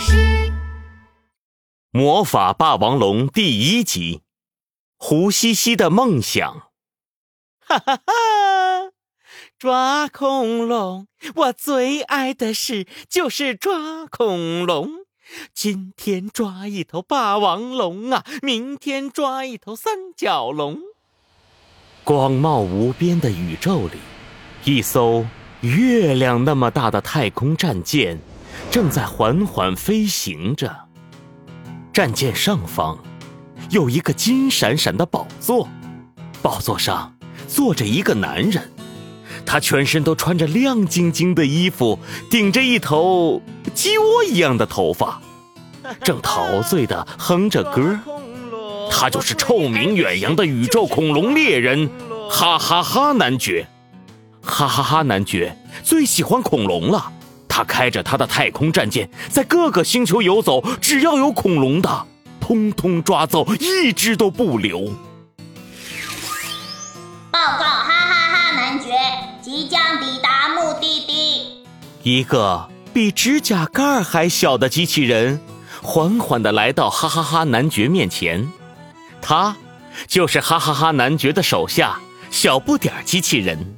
[0.00, 0.52] 事。
[1.90, 4.22] 魔法霸王龙第一集，
[4.96, 6.70] 胡西西的梦想。
[7.60, 8.02] 哈哈哈！
[9.58, 14.90] 抓恐龙，我最爱的事就是抓恐龙。
[15.54, 20.80] 今天抓一头霸王龙啊，明天抓一头三角龙。
[22.02, 23.98] 广袤无边的宇宙里，
[24.64, 25.26] 一艘
[25.60, 28.18] 月亮那么大的太空战舰
[28.70, 30.74] 正在缓缓飞行着。
[31.92, 32.98] 战舰上方
[33.70, 35.68] 有一个金闪闪的宝座，
[36.40, 37.14] 宝座上
[37.48, 38.70] 坐着一个男人，
[39.44, 41.98] 他全身都穿着亮晶晶的衣服，
[42.30, 43.42] 顶着一头
[43.74, 45.20] 鸡窝一样的头发，
[46.04, 47.98] 正陶醉地哼着歌。
[48.90, 51.90] 他就是臭名远扬的宇宙恐龙猎人，
[52.30, 53.68] 哈哈哈男爵。
[54.42, 57.12] 哈哈哈男爵最喜欢恐龙了，
[57.50, 62.06] 他开着他的太空战舰，在各个星球游走，只要有恐龙的，
[62.40, 64.94] 通通抓走，一只都不留。
[67.32, 68.92] 报告，哈哈哈男爵，
[69.42, 71.64] 即将抵达目的地。
[72.04, 75.40] 一个比指甲盖还小的机器人，
[75.82, 78.48] 缓缓地来到哈哈哈男爵面前。
[79.20, 79.56] 他
[80.06, 81.98] 就是哈哈哈男爵的手下
[82.30, 83.76] 小不点儿机器人，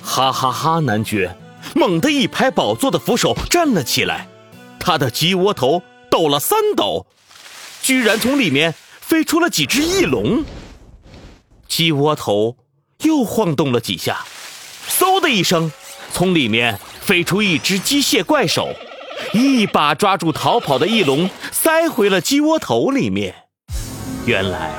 [0.00, 1.36] 哈哈哈男爵
[1.74, 4.28] 猛地一拍宝座的扶手，站了起来，
[4.78, 7.06] 他的鸡窝头抖了三抖，
[7.82, 10.44] 居然从里面飞出了几只翼龙。
[11.68, 12.56] 鸡窝头
[13.02, 14.24] 又晃动了几下，
[14.88, 15.72] 嗖的一声，
[16.12, 18.74] 从里面飞出一只机械怪手，
[19.32, 23.34] 一把抓住逃跑的翼龙，塞回了鸡窝头里面。
[24.26, 24.70] 原来，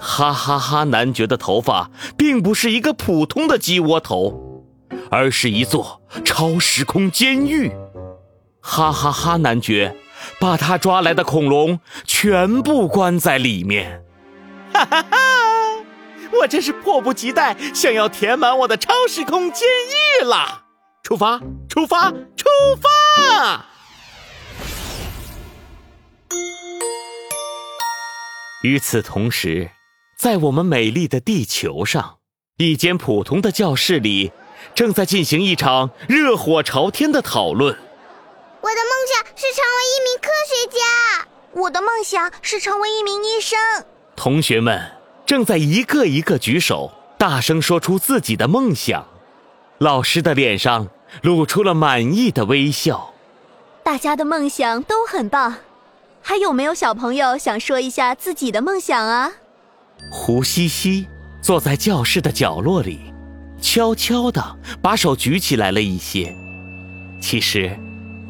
[0.00, 4.49] 哈哈哈男爵的头发并不是一个普通的鸡窝头，
[5.10, 7.70] 而是一座超时空监狱。
[8.60, 9.96] 哈哈哈男爵
[10.38, 14.02] 把他抓来的恐龙全部关在里面。
[14.72, 15.16] 哈哈哈！
[16.40, 19.68] 我真是迫不及待想要填满我的超时空监
[20.20, 20.64] 狱了！
[21.02, 22.46] 出发，出发，出
[22.80, 23.66] 发！
[28.62, 29.70] 与此同时，
[30.18, 32.18] 在我们美丽的地球上，
[32.58, 34.30] 一间普通的教室里，
[34.74, 37.76] 正在进行一场热火朝天的讨论。
[38.62, 43.58] 我的梦想是成为一名科学家，我的梦想是成为一名医生。
[44.14, 44.92] 同学们
[45.24, 49.06] 正在一个一个举手，大声说出自己的梦想。
[49.78, 50.88] 老师的脸上
[51.22, 53.14] 露出了满意的微笑。
[53.82, 55.56] 大家的梦想都很棒。
[56.22, 59.32] 还有没有小朋友想说一下自己的梦想啊？
[60.12, 61.08] 胡西西
[61.42, 63.12] 坐在教室的角落里，
[63.60, 66.34] 悄悄地把手举起来了一些。
[67.20, 67.78] 其实，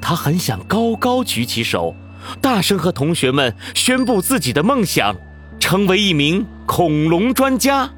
[0.01, 1.95] 他很想高高举起手，
[2.41, 5.17] 大声和同学们宣布自己的梦想，
[5.59, 7.91] 成为一名恐龙专家。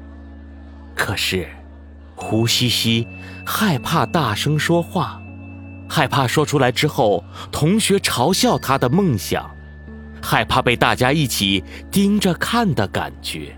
[0.95, 1.49] 可是，
[2.15, 3.07] 胡西西
[3.45, 5.19] 害怕大声说话，
[5.89, 9.49] 害怕说出来之后同学嘲笑他的梦想。
[10.21, 11.61] 害怕被大家一起
[11.91, 13.57] 盯着看的感觉。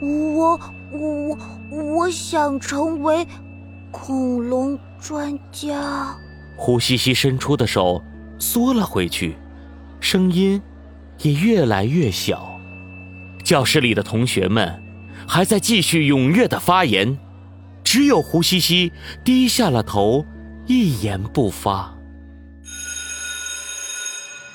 [0.00, 0.60] 我
[0.90, 1.38] 我
[1.70, 3.26] 我想成为
[3.90, 6.16] 恐龙专家。
[6.56, 8.02] 胡西西伸出的手
[8.38, 9.36] 缩了回去，
[10.00, 10.60] 声音
[11.18, 12.50] 也越来越小。
[13.44, 14.82] 教室里的同学们
[15.26, 17.18] 还在继续踊跃的发言，
[17.82, 20.24] 只有胡西西低下了头，
[20.66, 21.94] 一言不发。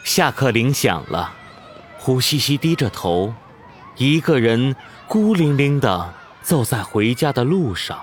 [0.04, 1.34] 下课铃响了，
[1.98, 3.34] 胡西西低着头，
[3.98, 4.76] 一个人
[5.10, 6.08] 孤零零的
[6.44, 7.98] 走在回家的路上。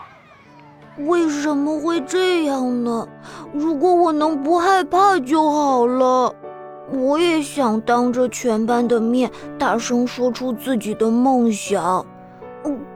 [1.06, 3.06] 为什么会这样呢？
[3.54, 6.34] 如果我能不害怕就好了。
[6.92, 12.04] 我也想当着全班的面大声说出自己的梦想，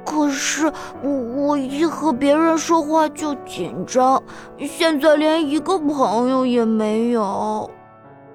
[0.05, 0.73] 可是
[1.05, 4.21] 我我一和别人说话就紧张，
[4.59, 7.71] 现在连一个朋友也没有。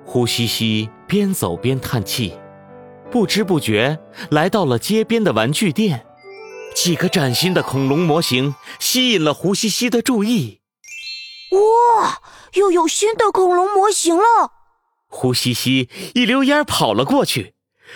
[0.06, 2.34] 胡西西边走边叹气，
[3.16, 3.98] 不知不觉
[4.30, 6.06] 来到了街边的玩具店。
[6.76, 10.60] 几个崭新的恐龙模型吸引了胡西西的注意。
[11.52, 12.20] 哇，
[12.56, 14.52] 又有新的恐龙模型了！
[15.08, 17.54] 胡西西一溜烟跑了过去，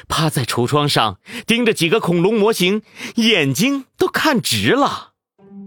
[0.08, 2.84] 趴在橱窗上盯着几个恐龙模型，
[3.16, 5.10] 眼睛都看直了。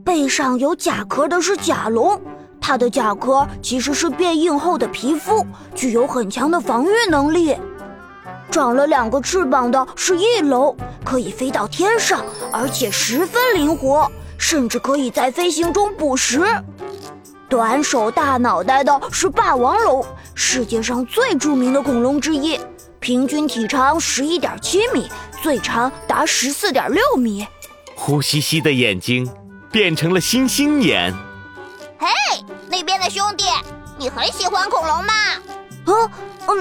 [0.02, 2.18] 背上有甲壳的是甲龙。
[2.58, 5.44] 它的甲壳其实是变硬后的皮肤，
[5.74, 7.54] 具有很强的防御能力。
[8.52, 12.22] 长了两个翅膀的是翼龙，可以飞到天上，
[12.52, 16.44] 而且十分灵活，甚至可以在飞行中捕食。
[17.48, 20.04] 短手大脑袋的是霸王龙，
[20.34, 22.60] 世界上最著名的恐龙之一，
[23.00, 25.10] 平均体长十一点七米，
[25.42, 27.46] 最长达十四点六米。
[27.94, 29.30] 呼吸吸的眼睛
[29.70, 31.14] 变成了星星眼。
[31.98, 32.08] 嘿，
[32.68, 33.44] 那边的兄弟，
[33.96, 35.12] 你很喜欢恐龙吗？
[35.86, 36.10] 嗯，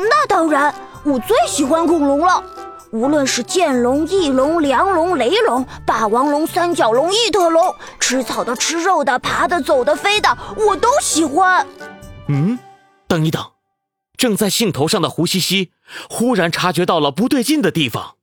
[0.09, 0.73] 那当然，
[1.03, 2.43] 我最喜欢恐龙了。
[2.91, 11.65] 无论是剑龙、翼龙、梁龙、雷龙、霸王龙、三角龙、异特龙，吃草的、吃肉的、爬的、走的、飞的，我都喜欢。
[12.27, 12.59] 嗯，
[13.07, 13.41] 等一等，
[14.17, 15.71] 正在兴头上的胡西西
[16.09, 18.15] 忽然察觉到了不对劲的地方。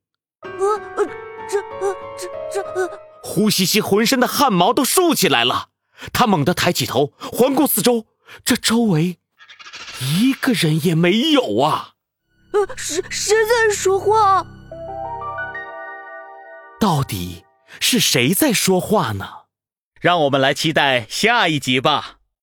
[0.43, 1.07] 呃呃，
[1.49, 2.91] 这呃这这呃，
[3.23, 5.69] 胡西西浑身的汗毛都竖起来了，
[6.13, 8.05] 他猛地抬起头，环顾四周，
[8.45, 9.17] 这周围
[10.01, 11.95] 一个人也没有啊！
[12.77, 14.47] 谁谁在说话？
[16.81, 17.45] 到底
[17.81, 19.27] 是谁在说话呢？
[20.01, 22.18] 让我们来期待下一集吧。